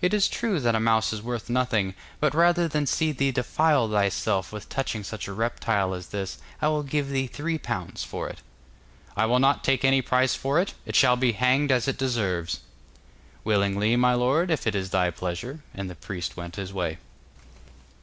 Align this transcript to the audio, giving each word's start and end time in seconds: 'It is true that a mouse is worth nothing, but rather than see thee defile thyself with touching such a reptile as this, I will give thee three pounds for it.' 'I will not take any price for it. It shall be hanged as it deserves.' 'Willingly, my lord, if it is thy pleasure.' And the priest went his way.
'It 0.00 0.14
is 0.14 0.26
true 0.26 0.58
that 0.58 0.74
a 0.74 0.80
mouse 0.80 1.12
is 1.12 1.20
worth 1.20 1.50
nothing, 1.50 1.92
but 2.18 2.34
rather 2.34 2.66
than 2.66 2.86
see 2.86 3.12
thee 3.12 3.30
defile 3.30 3.90
thyself 3.90 4.52
with 4.54 4.70
touching 4.70 5.04
such 5.04 5.28
a 5.28 5.34
reptile 5.34 5.92
as 5.92 6.06
this, 6.06 6.38
I 6.62 6.68
will 6.68 6.82
give 6.82 7.10
thee 7.10 7.26
three 7.26 7.58
pounds 7.58 8.02
for 8.02 8.26
it.' 8.30 8.38
'I 9.18 9.26
will 9.26 9.38
not 9.38 9.62
take 9.62 9.84
any 9.84 10.00
price 10.00 10.34
for 10.34 10.58
it. 10.58 10.72
It 10.86 10.96
shall 10.96 11.16
be 11.16 11.32
hanged 11.32 11.70
as 11.70 11.86
it 11.86 11.98
deserves.' 11.98 12.60
'Willingly, 13.44 13.96
my 13.96 14.14
lord, 14.14 14.50
if 14.50 14.66
it 14.66 14.74
is 14.74 14.88
thy 14.88 15.10
pleasure.' 15.10 15.60
And 15.74 15.90
the 15.90 15.94
priest 15.94 16.38
went 16.38 16.56
his 16.56 16.72
way. 16.72 16.96